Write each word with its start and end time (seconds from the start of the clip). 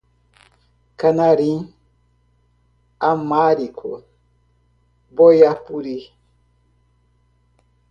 Canarim, 0.97 1.71
amárico, 2.99 4.03
boiapuri 5.11 6.11